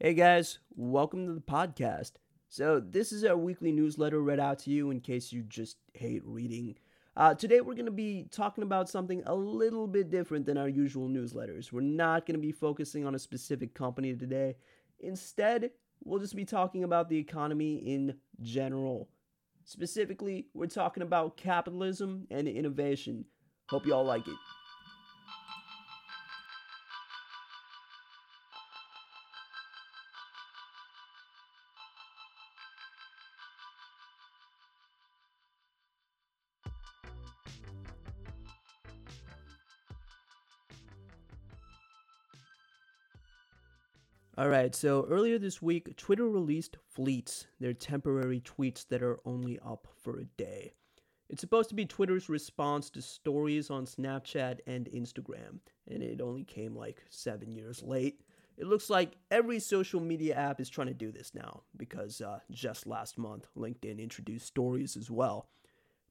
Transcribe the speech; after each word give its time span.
Hey 0.00 0.14
guys, 0.14 0.60
welcome 0.76 1.26
to 1.26 1.32
the 1.32 1.40
podcast. 1.40 2.12
So, 2.48 2.78
this 2.78 3.10
is 3.10 3.24
our 3.24 3.36
weekly 3.36 3.72
newsletter 3.72 4.22
read 4.22 4.38
out 4.38 4.60
to 4.60 4.70
you 4.70 4.92
in 4.92 5.00
case 5.00 5.32
you 5.32 5.42
just 5.42 5.78
hate 5.92 6.22
reading. 6.24 6.76
Uh, 7.16 7.34
today, 7.34 7.60
we're 7.60 7.74
going 7.74 7.84
to 7.86 7.90
be 7.90 8.28
talking 8.30 8.62
about 8.62 8.88
something 8.88 9.24
a 9.26 9.34
little 9.34 9.88
bit 9.88 10.08
different 10.08 10.46
than 10.46 10.56
our 10.56 10.68
usual 10.68 11.08
newsletters. 11.08 11.72
We're 11.72 11.80
not 11.80 12.26
going 12.26 12.36
to 12.36 12.40
be 12.40 12.52
focusing 12.52 13.06
on 13.08 13.16
a 13.16 13.18
specific 13.18 13.74
company 13.74 14.14
today. 14.14 14.54
Instead, 15.00 15.72
we'll 16.04 16.20
just 16.20 16.36
be 16.36 16.44
talking 16.44 16.84
about 16.84 17.08
the 17.08 17.18
economy 17.18 17.78
in 17.78 18.14
general. 18.40 19.08
Specifically, 19.64 20.46
we're 20.54 20.66
talking 20.66 21.02
about 21.02 21.36
capitalism 21.36 22.28
and 22.30 22.46
innovation. 22.46 23.24
Hope 23.68 23.84
you 23.84 23.94
all 23.94 24.04
like 24.04 24.28
it. 24.28 24.36
All 44.38 44.48
right, 44.48 44.72
so 44.72 45.04
earlier 45.10 45.36
this 45.36 45.60
week, 45.60 45.96
Twitter 45.96 46.28
released 46.28 46.76
Fleets, 46.94 47.48
their 47.58 47.72
temporary 47.72 48.40
tweets 48.40 48.86
that 48.86 49.02
are 49.02 49.18
only 49.24 49.58
up 49.58 49.88
for 50.00 50.20
a 50.20 50.26
day. 50.26 50.74
It's 51.28 51.40
supposed 51.40 51.70
to 51.70 51.74
be 51.74 51.84
Twitter's 51.84 52.28
response 52.28 52.88
to 52.90 53.02
stories 53.02 53.68
on 53.68 53.84
Snapchat 53.84 54.60
and 54.64 54.88
Instagram, 54.94 55.58
and 55.88 56.04
it 56.04 56.20
only 56.20 56.44
came 56.44 56.76
like 56.76 57.02
seven 57.10 57.50
years 57.50 57.82
late. 57.82 58.20
It 58.56 58.68
looks 58.68 58.88
like 58.88 59.16
every 59.32 59.58
social 59.58 60.00
media 60.00 60.36
app 60.36 60.60
is 60.60 60.68
trying 60.68 60.86
to 60.86 60.94
do 60.94 61.10
this 61.10 61.32
now, 61.34 61.62
because 61.76 62.20
uh, 62.20 62.38
just 62.52 62.86
last 62.86 63.18
month, 63.18 63.48
LinkedIn 63.56 63.98
introduced 63.98 64.46
stories 64.46 64.96
as 64.96 65.10
well. 65.10 65.48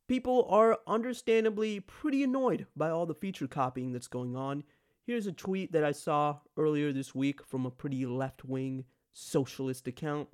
People 0.09 0.45
are 0.49 0.79
understandably 0.85 1.79
pretty 1.79 2.23
annoyed 2.23 2.67
by 2.75 2.89
all 2.89 3.05
the 3.05 3.15
feature 3.15 3.47
copying 3.47 3.93
that's 3.93 4.09
going 4.09 4.35
on 4.35 4.65
Here's 5.07 5.25
a 5.25 5.31
tweet 5.31 5.71
that 5.71 5.85
I 5.85 5.93
saw 5.93 6.39
earlier 6.57 6.91
this 6.91 7.15
week 7.15 7.41
from 7.41 7.65
a 7.65 7.71
pretty 7.71 8.05
left 8.05 8.43
wing 8.43 8.83
socialist 9.13 9.87
account. 9.87 10.27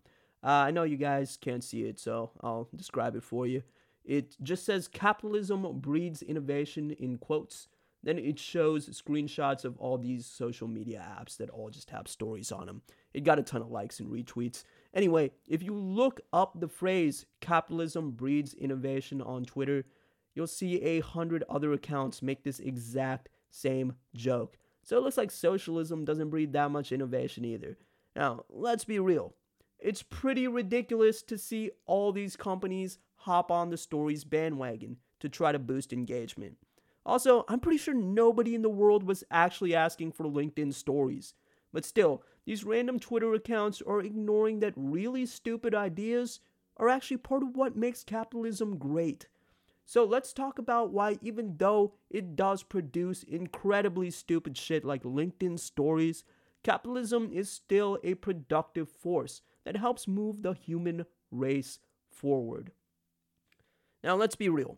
Uh, 0.44 0.48
I 0.48 0.72
know 0.72 0.82
you 0.82 0.98
guys 0.98 1.38
can't 1.40 1.64
see 1.64 1.84
it, 1.84 2.00
so 2.00 2.32
I'll 2.42 2.68
describe 2.76 3.16
it 3.16 3.22
for 3.22 3.46
you. 3.46 3.62
It 4.04 4.36
just 4.42 4.66
says 4.66 4.88
capitalism 4.88 5.80
breeds 5.80 6.24
innovation 6.24 6.90
in 6.90 7.20
quotes. 7.20 7.68
Then 8.02 8.18
it 8.18 8.40
shows 8.40 8.90
screenshots 8.90 9.64
of 9.64 9.78
all 9.78 10.00
these 10.00 10.26
social 10.26 10.68
media 10.68 11.06
apps 11.22 11.38
that 11.38 11.52
all 11.52 11.70
just 11.70 11.92
have 11.92 12.08
stories 12.08 12.52
on 12.52 12.66
them. 12.66 12.82
It 13.14 13.24
got 13.24 13.38
a 13.38 13.44
ton 13.44 13.62
of 13.62 13.70
likes 13.70 14.00
and 14.00 14.10
retweets. 14.10 14.64
Anyway, 14.92 15.34
if 15.48 15.62
you 15.62 15.76
look 15.76 16.20
up 16.34 16.60
the 16.60 16.68
phrase 16.68 17.28
capitalism 17.42 18.10
breeds 18.10 18.56
innovation 18.56 19.22
on 19.22 19.46
Twitter, 19.46 19.86
you'll 20.34 20.48
see 20.48 20.82
a 20.82 21.02
hundred 21.02 21.44
other 21.48 21.74
accounts 21.74 22.24
make 22.24 22.44
this 22.44 22.60
exact 22.60 23.30
same 23.52 23.94
joke. 24.16 24.58
So 24.84 24.98
it 24.98 25.04
looks 25.04 25.18
like 25.18 25.32
socialism 25.32 26.06
doesn't 26.06 26.30
breed 26.30 26.54
that 26.54 26.72
much 26.72 26.92
innovation 26.92 27.46
either. 27.46 27.78
Now, 28.16 28.46
let's 28.50 28.86
be 28.86 29.00
real. 29.00 29.34
It's 29.80 30.04
pretty 30.04 30.48
ridiculous 30.48 31.22
to 31.24 31.38
see 31.38 31.72
all 31.86 32.12
these 32.12 32.36
companies 32.36 33.00
hop 33.16 33.52
on 33.52 33.70
the 33.70 33.78
stories 33.78 34.24
bandwagon 34.24 34.98
to 35.20 35.30
try 35.30 35.52
to 35.52 35.60
boost 35.60 35.94
engagement. 35.94 36.58
Also, 37.06 37.44
I'm 37.48 37.60
pretty 37.60 37.78
sure 37.78 37.94
nobody 37.94 38.56
in 38.56 38.62
the 38.62 38.70
world 38.70 39.04
was 39.04 39.24
actually 39.32 39.76
asking 39.76 40.12
for 40.12 40.26
LinkedIn 40.26 40.74
stories. 40.74 41.34
But 41.74 41.86
still, 41.86 42.24
these 42.46 42.64
random 42.64 43.00
Twitter 43.00 43.34
accounts 43.34 43.82
are 43.82 44.00
ignoring 44.00 44.60
that 44.60 44.74
really 44.76 45.26
stupid 45.26 45.74
ideas 45.74 46.40
are 46.78 46.90
actually 46.90 47.18
part 47.18 47.44
of 47.44 47.56
what 47.56 47.76
makes 47.76 48.04
capitalism 48.04 48.78
great. 48.78 49.28
So 49.86 50.06
let's 50.06 50.34
talk 50.34 50.60
about 50.60 50.92
why, 50.92 51.18
even 51.22 51.58
though 51.58 51.94
it 52.10 52.36
does 52.36 52.64
produce 52.64 53.24
incredibly 53.24 54.10
stupid 54.12 54.58
shit 54.58 54.86
like 54.86 55.04
LinkedIn 55.04 55.60
stories, 55.60 56.24
capitalism 56.64 57.30
is 57.34 57.50
still 57.50 58.00
a 58.04 58.16
productive 58.16 58.90
force 58.90 59.42
that 59.66 59.78
helps 59.78 60.08
move 60.08 60.42
the 60.42 60.54
human 60.54 61.06
race 61.32 61.80
forward. 62.10 62.72
Now, 64.04 64.16
let's 64.16 64.36
be 64.36 64.50
real. 64.50 64.78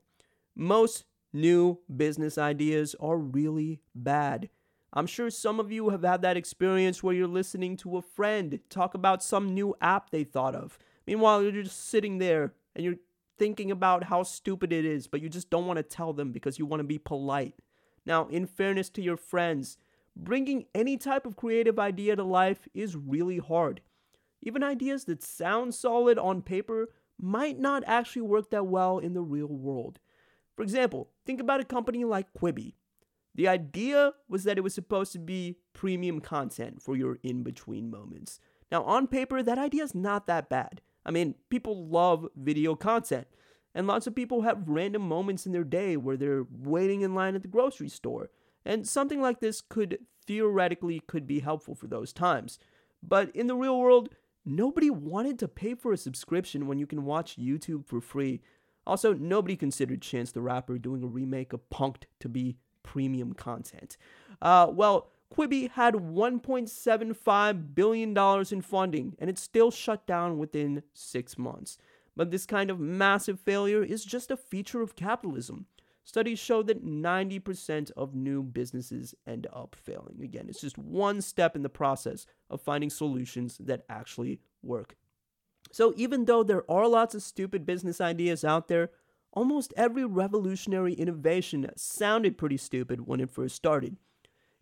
Most 0.55 1.05
new 1.33 1.79
business 1.95 2.37
ideas 2.37 2.95
are 2.99 3.17
really 3.17 3.81
bad. 3.93 4.49
I'm 4.93 5.07
sure 5.07 5.29
some 5.29 5.59
of 5.59 5.71
you 5.71 5.89
have 5.89 6.03
had 6.03 6.21
that 6.21 6.37
experience 6.37 7.03
where 7.03 7.13
you're 7.13 7.27
listening 7.27 7.75
to 7.77 7.97
a 7.97 8.01
friend 8.01 8.59
talk 8.69 8.93
about 8.93 9.21
some 9.21 9.53
new 9.53 9.75
app 9.81 10.09
they 10.09 10.23
thought 10.23 10.55
of. 10.55 10.79
Meanwhile, 11.05 11.43
you're 11.43 11.63
just 11.63 11.89
sitting 11.89 12.17
there 12.17 12.53
and 12.75 12.85
you're 12.85 12.95
thinking 13.37 13.71
about 13.71 14.05
how 14.05 14.23
stupid 14.23 14.71
it 14.71 14.85
is, 14.85 15.07
but 15.07 15.21
you 15.21 15.29
just 15.29 15.49
don't 15.49 15.67
want 15.67 15.77
to 15.77 15.83
tell 15.83 16.13
them 16.13 16.31
because 16.31 16.59
you 16.59 16.65
want 16.65 16.79
to 16.79 16.87
be 16.87 16.97
polite. 16.97 17.55
Now, 18.05 18.27
in 18.27 18.45
fairness 18.45 18.89
to 18.91 19.01
your 19.01 19.17
friends, 19.17 19.77
bringing 20.15 20.65
any 20.73 20.97
type 20.97 21.25
of 21.25 21.35
creative 21.35 21.79
idea 21.79 22.15
to 22.15 22.23
life 22.23 22.67
is 22.73 22.95
really 22.95 23.39
hard. 23.39 23.81
Even 24.41 24.63
ideas 24.63 25.05
that 25.05 25.23
sound 25.23 25.73
solid 25.73 26.17
on 26.17 26.41
paper 26.41 26.89
might 27.19 27.59
not 27.59 27.83
actually 27.87 28.21
work 28.21 28.51
that 28.51 28.67
well 28.67 28.99
in 28.99 29.13
the 29.13 29.21
real 29.21 29.47
world. 29.47 29.99
For 30.55 30.63
example, 30.63 31.09
think 31.25 31.39
about 31.41 31.61
a 31.61 31.65
company 31.65 32.05
like 32.05 32.33
Quibi. 32.33 32.75
The 33.33 33.47
idea 33.47 34.13
was 34.29 34.43
that 34.45 34.57
it 34.57 34.61
was 34.61 34.73
supposed 34.73 35.11
to 35.13 35.19
be 35.19 35.57
premium 35.73 36.21
content 36.21 36.81
for 36.81 36.95
your 36.95 37.17
in 37.23 37.43
between 37.43 37.89
moments. 37.89 38.39
Now, 38.71 38.83
on 38.83 39.07
paper, 39.07 39.43
that 39.43 39.57
idea 39.57 39.83
is 39.83 39.93
not 39.93 40.27
that 40.27 40.49
bad. 40.49 40.81
I 41.05 41.11
mean, 41.11 41.35
people 41.49 41.87
love 41.87 42.27
video 42.35 42.75
content. 42.75 43.27
And 43.73 43.87
lots 43.87 44.07
of 44.07 44.15
people 44.15 44.43
have 44.43 44.69
random 44.69 45.01
moments 45.01 45.45
in 45.45 45.51
their 45.51 45.65
day 45.65 45.97
where 45.97 46.15
they're 46.15 46.45
waiting 46.49 47.01
in 47.01 47.13
line 47.13 47.35
at 47.35 47.41
the 47.41 47.47
grocery 47.49 47.89
store. 47.89 48.29
And 48.65 48.87
something 48.87 49.21
like 49.21 49.41
this 49.41 49.61
could 49.61 49.99
theoretically 50.25 51.01
could 51.07 51.27
be 51.27 51.41
helpful 51.41 51.75
for 51.75 51.87
those 51.87 52.13
times. 52.13 52.57
But 53.03 53.35
in 53.35 53.47
the 53.47 53.55
real 53.55 53.77
world, 53.77 54.09
nobody 54.45 54.89
wanted 54.89 55.37
to 55.39 55.47
pay 55.47 55.75
for 55.75 55.91
a 55.91 55.97
subscription 55.97 56.67
when 56.67 56.79
you 56.79 56.87
can 56.87 57.03
watch 57.03 57.37
YouTube 57.37 57.85
for 57.85 57.99
free. 57.99 58.41
Also, 58.87 59.13
nobody 59.13 59.55
considered 59.55 60.01
Chance 60.01 60.31
the 60.31 60.41
Rapper 60.41 60.77
doing 60.77 61.03
a 61.03 61.07
remake 61.07 61.53
of 61.53 61.69
Punk'd 61.69 62.07
to 62.21 62.29
be 62.29 62.57
premium 62.81 63.33
content. 63.33 63.97
Uh, 64.41 64.67
well, 64.71 65.11
Quibi 65.33 65.71
had 65.71 65.95
$1.75 65.95 67.75
billion 67.75 68.17
in 68.51 68.61
funding, 68.61 69.15
and 69.19 69.29
it 69.29 69.37
still 69.37 69.71
shut 69.71 70.05
down 70.05 70.37
within 70.37 70.83
six 70.93 71.37
months. 71.37 71.77
But 72.15 72.31
this 72.31 72.45
kind 72.45 72.69
of 72.69 72.79
massive 72.79 73.39
failure 73.39 73.83
is 73.83 74.05
just 74.05 74.31
a 74.31 74.37
feature 74.37 74.81
of 74.81 74.95
capitalism. 74.95 75.65
Studies 76.03 76.37
show 76.37 76.61
that 76.63 76.85
90% 76.85 77.91
of 77.97 78.13
new 78.13 78.43
businesses 78.43 79.15
end 79.25 79.47
up 79.51 79.75
failing. 79.75 80.21
Again, 80.21 80.45
it's 80.47 80.61
just 80.61 80.77
one 80.77 81.19
step 81.19 81.55
in 81.55 81.63
the 81.63 81.69
process 81.69 82.27
of 82.49 82.61
finding 82.61 82.91
solutions 82.91 83.57
that 83.57 83.83
actually 83.89 84.39
work. 84.61 84.95
So, 85.71 85.93
even 85.97 86.25
though 86.25 86.43
there 86.43 86.69
are 86.69 86.87
lots 86.87 87.15
of 87.15 87.23
stupid 87.23 87.65
business 87.65 87.99
ideas 87.99 88.45
out 88.45 88.67
there, 88.67 88.91
almost 89.33 89.73
every 89.75 90.05
revolutionary 90.05 90.93
innovation 90.93 91.69
sounded 91.75 92.37
pretty 92.37 92.57
stupid 92.57 93.07
when 93.07 93.19
it 93.19 93.31
first 93.31 93.55
started. 93.55 93.97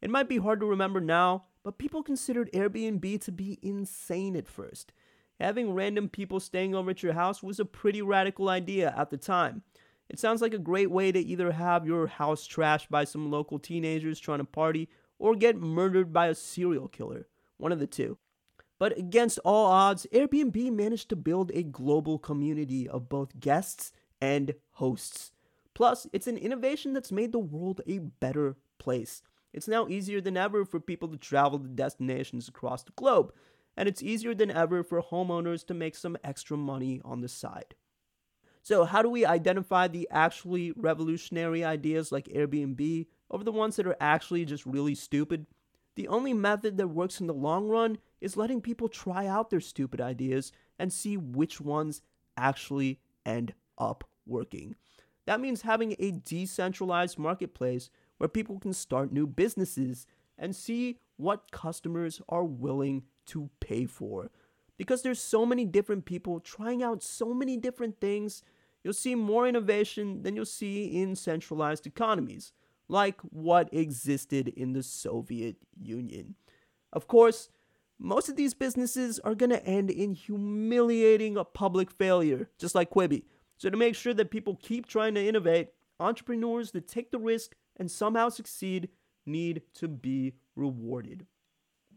It 0.03 0.09
might 0.09 0.27
be 0.27 0.37
hard 0.37 0.59
to 0.59 0.65
remember 0.65 0.99
now, 0.99 1.45
but 1.63 1.77
people 1.77 2.03
considered 2.03 2.51
Airbnb 2.51 3.21
to 3.21 3.31
be 3.31 3.57
insane 3.61 4.35
at 4.35 4.49
first. 4.49 4.91
Having 5.39 5.71
random 5.71 6.09
people 6.09 6.41
staying 6.41 6.75
over 6.75 6.89
at 6.91 7.01
your 7.01 7.13
house 7.13 7.41
was 7.41 7.57
a 7.57 7.63
pretty 7.63 8.01
radical 8.01 8.49
idea 8.49 8.93
at 8.97 9.11
the 9.11 9.17
time. 9.17 9.61
It 10.09 10.19
sounds 10.19 10.41
like 10.41 10.53
a 10.53 10.57
great 10.57 10.91
way 10.91 11.13
to 11.13 11.19
either 11.19 11.53
have 11.53 11.87
your 11.87 12.07
house 12.07 12.45
trashed 12.45 12.89
by 12.89 13.05
some 13.05 13.31
local 13.31 13.59
teenagers 13.59 14.19
trying 14.19 14.39
to 14.39 14.43
party 14.43 14.89
or 15.19 15.37
get 15.37 15.55
murdered 15.55 16.11
by 16.11 16.27
a 16.27 16.35
serial 16.35 16.89
killer. 16.89 17.29
One 17.55 17.71
of 17.71 17.79
the 17.79 17.87
two. 17.87 18.17
But 18.79 18.97
against 18.99 19.39
all 19.45 19.67
odds, 19.67 20.05
Airbnb 20.11 20.73
managed 20.73 21.07
to 21.11 21.15
build 21.15 21.49
a 21.53 21.63
global 21.63 22.19
community 22.19 22.89
of 22.89 23.07
both 23.07 23.39
guests 23.39 23.93
and 24.19 24.53
hosts. 24.71 25.31
Plus, 25.73 26.07
it's 26.11 26.27
an 26.27 26.35
innovation 26.35 26.91
that's 26.91 27.09
made 27.09 27.31
the 27.31 27.39
world 27.39 27.79
a 27.87 27.99
better 27.99 28.57
place. 28.79 29.23
It's 29.53 29.67
now 29.67 29.87
easier 29.87 30.19
than 30.19 30.35
ever 30.35 30.65
for 30.65 30.79
people 30.79 31.07
to 31.09 31.17
travel 31.17 31.59
to 31.59 31.67
destinations 31.67 32.47
across 32.47 32.83
the 32.83 32.91
globe, 32.93 33.33
and 33.77 33.87
it's 33.87 34.03
easier 34.03 34.33
than 34.33 34.51
ever 34.51 34.83
for 34.83 35.01
homeowners 35.01 35.65
to 35.67 35.73
make 35.73 35.95
some 35.95 36.17
extra 36.23 36.57
money 36.57 37.01
on 37.05 37.21
the 37.21 37.29
side. 37.29 37.75
So, 38.63 38.85
how 38.85 39.01
do 39.01 39.09
we 39.09 39.25
identify 39.25 39.87
the 39.87 40.07
actually 40.09 40.71
revolutionary 40.75 41.63
ideas 41.63 42.11
like 42.11 42.25
Airbnb 42.29 43.07
over 43.29 43.43
the 43.43 43.51
ones 43.51 43.75
that 43.75 43.87
are 43.87 43.97
actually 43.99 44.45
just 44.45 44.65
really 44.65 44.95
stupid? 44.95 45.45
The 45.95 46.07
only 46.07 46.33
method 46.33 46.77
that 46.77 46.87
works 46.87 47.19
in 47.19 47.27
the 47.27 47.33
long 47.33 47.67
run 47.67 47.99
is 48.21 48.37
letting 48.37 48.61
people 48.61 48.87
try 48.87 49.27
out 49.27 49.49
their 49.49 49.59
stupid 49.59 50.01
ideas 50.01 50.51
and 50.79 50.91
see 50.91 51.17
which 51.17 51.61
ones 51.61 52.01
actually 52.37 52.99
end 53.25 53.53
up 53.77 54.09
working. 54.25 54.75
That 55.25 55.41
means 55.41 55.61
having 55.61 55.95
a 55.99 56.11
decentralized 56.11 57.17
marketplace 57.17 57.89
where 58.23 58.29
people 58.29 58.57
can 58.57 58.71
start 58.71 59.11
new 59.11 59.27
businesses 59.27 60.07
and 60.37 60.55
see 60.55 60.97
what 61.17 61.51
customers 61.51 62.21
are 62.29 62.45
willing 62.45 63.03
to 63.25 63.49
pay 63.59 63.85
for. 63.85 64.31
Because 64.77 65.01
there's 65.01 65.19
so 65.19 65.45
many 65.45 65.65
different 65.65 66.05
people 66.05 66.39
trying 66.39 66.81
out 66.81 67.03
so 67.03 67.33
many 67.33 67.57
different 67.57 67.99
things, 67.99 68.41
you'll 68.81 68.93
see 68.93 69.13
more 69.13 69.45
innovation 69.45 70.23
than 70.23 70.37
you'll 70.37 70.45
see 70.45 70.85
in 70.85 71.17
centralized 71.17 71.85
economies, 71.85 72.53
like 72.87 73.19
what 73.23 73.67
existed 73.73 74.47
in 74.47 74.71
the 74.71 74.83
Soviet 74.83 75.57
Union. 75.77 76.35
Of 76.93 77.09
course, 77.09 77.49
most 77.99 78.29
of 78.29 78.37
these 78.37 78.53
businesses 78.53 79.19
are 79.19 79.35
going 79.35 79.49
to 79.49 79.65
end 79.65 79.91
in 79.91 80.13
humiliating 80.13 81.35
a 81.35 81.43
public 81.43 81.91
failure, 81.91 82.49
just 82.57 82.73
like 82.73 82.89
Quibi. 82.89 83.23
So, 83.57 83.69
to 83.69 83.75
make 83.75 83.95
sure 83.95 84.13
that 84.13 84.31
people 84.31 84.57
keep 84.61 84.87
trying 84.87 85.13
to 85.15 85.27
innovate, 85.27 85.71
entrepreneurs 85.99 86.71
that 86.71 86.87
take 86.87 87.11
the 87.11 87.19
risk 87.19 87.53
and 87.77 87.89
somehow 87.89 88.29
succeed 88.29 88.89
need 89.25 89.61
to 89.75 89.87
be 89.87 90.33
rewarded. 90.55 91.25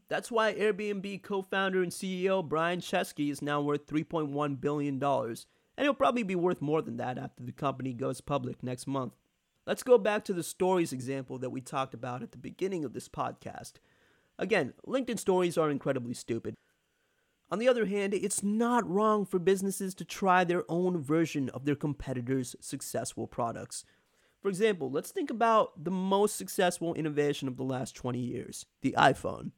That's 0.09 0.31
why 0.31 0.55
Airbnb 0.55 1.23
co 1.23 1.43
founder 1.43 1.83
and 1.83 1.91
CEO 1.91 2.47
Brian 2.47 2.81
Chesky 2.81 3.31
is 3.31 3.43
now 3.43 3.61
worth 3.61 3.87
$3.1 3.87 4.61
billion, 4.61 5.03
and 5.03 5.37
he'll 5.79 5.95
probably 5.95 6.23
be 6.23 6.37
worth 6.37 6.63
more 6.63 6.81
than 6.81 6.97
that 6.99 7.19
after 7.19 7.43
the 7.43 7.53
company 7.53 7.93
goes 7.93 8.21
public 8.21 8.63
next 8.63 8.87
month. 8.87 9.15
Let's 9.67 9.83
go 9.83 9.99
back 9.99 10.25
to 10.27 10.33
the 10.33 10.45
stories 10.45 10.93
example 10.93 11.39
that 11.39 11.51
we 11.51 11.61
talked 11.61 11.93
about 11.93 12.23
at 12.23 12.31
the 12.31 12.39
beginning 12.39 12.85
of 12.85 12.93
this 12.93 13.09
podcast. 13.09 13.75
Again, 14.39 14.75
LinkedIn 14.87 15.19
stories 15.19 15.59
are 15.59 15.71
incredibly 15.71 16.15
stupid. 16.15 16.55
On 17.51 17.59
the 17.59 17.69
other 17.69 17.87
hand, 17.87 18.15
it's 18.15 18.43
not 18.43 18.89
wrong 18.89 19.25
for 19.25 19.39
businesses 19.39 19.95
to 19.97 20.05
try 20.05 20.45
their 20.45 20.65
own 20.69 21.01
version 21.01 21.49
of 21.51 21.65
their 21.65 21.75
competitors' 21.75 22.55
successful 22.61 23.27
products. 23.27 23.85
For 24.47 24.51
example, 24.51 24.93
let's 24.93 25.11
think 25.11 25.31
about 25.31 25.83
the 25.83 25.91
most 25.91 26.37
successful 26.37 26.95
innovation 26.95 27.49
of 27.49 27.57
the 27.57 27.65
last 27.65 27.97
20 27.97 28.21
years 28.21 28.65
the 28.81 28.95
iPhone. 28.97 29.51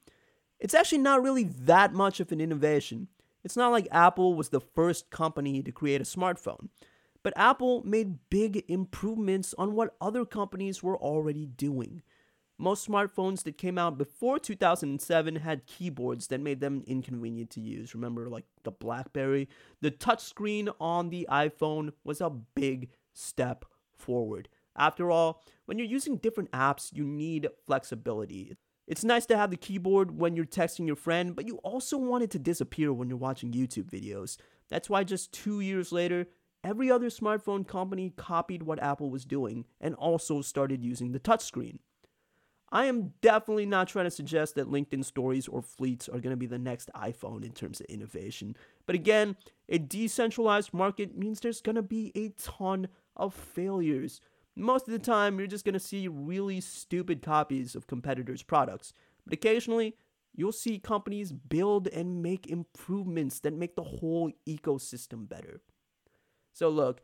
It's 0.58 0.73
actually 0.73 1.02
not 1.02 1.23
really 1.23 1.43
that 1.43 1.93
much 1.93 2.20
of 2.20 2.32
an 2.32 2.40
innovation. 2.40 3.08
It's 3.44 3.55
not 3.55 3.70
like 3.70 3.87
Apple 3.93 4.32
was 4.32 4.49
the 4.49 4.62
first 4.62 5.11
company 5.11 5.62
to 5.62 5.73
create 5.73 6.00
a 6.00 6.05
smartphone, 6.05 6.70
but 7.23 7.35
Apple 7.37 7.82
made 7.85 8.31
big 8.31 8.64
improvements 8.67 9.55
on 9.58 9.75
what 9.75 9.94
other 10.00 10.25
companies 10.25 10.82
were 10.82 10.96
already 10.96 11.44
doing. 11.44 12.00
Most 12.56 12.88
smartphones 12.88 13.43
that 13.43 13.58
came 13.58 13.76
out 13.76 13.99
before 13.99 14.38
2007 14.38 15.37
had 15.37 15.67
keyboards 15.67 16.29
that 16.29 16.41
made 16.41 16.61
them 16.61 16.82
inconvenient 16.87 17.50
to 17.50 17.61
use. 17.61 17.94
Remember, 17.94 18.26
like 18.31 18.46
the 18.62 18.70
Blackberry? 18.70 19.50
The 19.82 19.91
touchscreen 19.91 20.73
on 20.81 21.11
the 21.11 21.29
iPhone 21.31 21.93
was 22.05 22.23
a 22.23 22.31
big 22.31 22.88
step 23.12 23.67
forward. 23.94 24.49
After 24.79 25.11
all, 25.11 25.43
when 25.67 25.77
you're 25.77 25.87
using 25.87 26.17
different 26.17 26.51
apps, 26.53 26.91
you 26.95 27.05
need 27.05 27.49
flexibility. 27.67 28.57
It's 28.87 29.05
nice 29.05 29.27
to 29.27 29.37
have 29.37 29.51
the 29.51 29.57
keyboard 29.57 30.19
when 30.19 30.35
you're 30.35 30.47
texting 30.47 30.87
your 30.87 30.97
friend, 30.97 31.37
but 31.37 31.47
you 31.47 31.57
also 31.59 31.99
want 31.99 32.25
it 32.25 32.31
to 32.31 32.39
disappear 32.39 32.93
when 32.93 33.09
you're 33.09 33.19
watching 33.19 33.53
YouTube 33.53 33.91
videos. 33.91 34.39
That's 34.71 34.89
why 34.89 35.05
just 35.05 35.33
two 35.33 35.61
years 35.61 35.93
later, 35.93 36.27
every 36.65 36.91
other 36.91 37.09
smartphone 37.09 37.67
company 37.67 38.15
copied 38.17 38.63
what 38.63 38.83
Apple 38.83 39.11
was 39.11 39.27
doing 39.27 39.67
and 39.81 39.95
also 39.95 40.41
started 40.41 40.83
using 40.83 41.13
the 41.13 41.21
touchscreen. 41.21 41.81
I 42.71 42.85
am 42.85 43.15
definitely 43.23 43.67
not 43.67 43.89
trying 43.89 44.05
to 44.05 44.11
suggest 44.11 44.55
that 44.55 44.71
LinkedIn 44.71 45.05
stories 45.05 45.49
or 45.49 45.63
fleets 45.63 46.09
are 46.09 46.21
going 46.21 46.31
to 46.31 46.37
be 46.37 46.47
the 46.47 46.59
next 46.59 46.91
iPhone 46.95 47.45
in 47.45 47.53
terms 47.53 47.81
of 47.81 47.87
innovation. 47.87 48.57
But 48.87 48.95
again, 48.95 49.37
a 49.69 49.79
decentralized 49.79 50.75
market 50.75 51.17
means 51.17 51.41
there's 51.41 51.63
going 51.63 51.77
to 51.77 51.83
be 51.83 52.13
a 52.15 52.29
ton 52.41 52.89
of 53.17 53.35
failures. 53.35 54.21
Most 54.58 54.88
of 54.88 54.93
the 54.93 54.99
time, 54.99 55.38
you're 55.38 55.46
just 55.46 55.64
going 55.64 55.75
to 55.75 55.78
see 55.81 56.08
really 56.08 56.60
stupid 56.60 57.22
copies 57.22 57.75
of 57.75 57.87
competitors' 57.87 58.43
products. 58.43 58.93
But 59.25 59.32
occasionally, 59.32 59.94
you'll 60.34 60.52
see 60.52 60.78
companies 60.78 61.32
build 61.32 61.87
and 61.87 62.22
make 62.22 62.46
improvements 62.49 63.38
that 63.40 63.55
make 63.55 63.76
the 63.76 63.84
whole 63.84 64.32
ecosystem 64.49 65.28
better. 65.28 65.60
So, 66.52 66.69
look, 66.69 67.02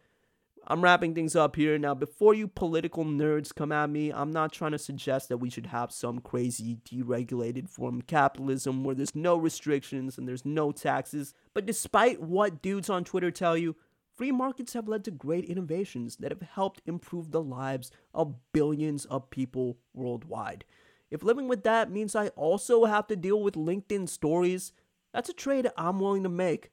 I'm 0.66 0.82
wrapping 0.82 1.14
things 1.14 1.36
up 1.36 1.56
here. 1.56 1.78
Now, 1.78 1.94
before 1.94 2.34
you 2.34 2.48
political 2.48 3.04
nerds 3.04 3.54
come 3.54 3.70
at 3.70 3.90
me, 3.90 4.10
I'm 4.10 4.32
not 4.32 4.52
trying 4.52 4.72
to 4.72 4.78
suggest 4.78 5.28
that 5.28 5.36
we 5.36 5.50
should 5.50 5.66
have 5.66 5.92
some 5.92 6.20
crazy 6.20 6.78
deregulated 6.88 7.68
form 7.68 8.00
of 8.00 8.06
capitalism 8.06 8.82
where 8.82 8.94
there's 8.94 9.14
no 9.14 9.36
restrictions 9.36 10.16
and 10.16 10.26
there's 10.26 10.44
no 10.44 10.72
taxes. 10.72 11.34
But 11.52 11.66
despite 11.66 12.20
what 12.20 12.62
dudes 12.62 12.90
on 12.90 13.04
Twitter 13.04 13.30
tell 13.30 13.56
you, 13.56 13.76
free 14.16 14.30
markets 14.30 14.72
have 14.72 14.88
led 14.88 15.04
to 15.04 15.10
great 15.10 15.44
innovations 15.44 16.16
that 16.16 16.30
have 16.30 16.42
helped 16.42 16.82
improve 16.86 17.30
the 17.30 17.42
lives 17.42 17.90
of 18.12 18.34
billions 18.52 19.04
of 19.06 19.30
people 19.30 19.78
worldwide. 19.92 20.64
If 21.10 21.22
living 21.22 21.48
with 21.48 21.62
that 21.64 21.90
means 21.90 22.16
I 22.16 22.28
also 22.28 22.84
have 22.84 23.06
to 23.08 23.16
deal 23.16 23.40
with 23.40 23.54
LinkedIn 23.54 24.08
stories, 24.08 24.72
that's 25.12 25.28
a 25.28 25.34
trade 25.34 25.70
I'm 25.76 26.00
willing 26.00 26.24
to 26.24 26.28
make. 26.28 26.70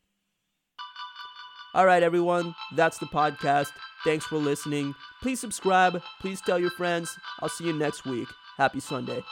All 1.73 1.85
right, 1.85 2.03
everyone, 2.03 2.55
that's 2.75 2.97
the 2.97 3.05
podcast. 3.05 3.71
Thanks 4.03 4.25
for 4.25 4.37
listening. 4.37 4.95
Please 5.21 5.39
subscribe. 5.39 6.01
Please 6.19 6.41
tell 6.41 6.59
your 6.59 6.71
friends. 6.71 7.15
I'll 7.39 7.49
see 7.49 7.65
you 7.65 7.73
next 7.73 8.05
week. 8.05 8.27
Happy 8.57 8.79
Sunday. 8.79 9.23